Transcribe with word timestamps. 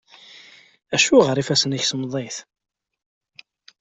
Acuɣer 0.95 1.37
ifassen-ik 1.37 1.83
semmḍit? 1.85 2.37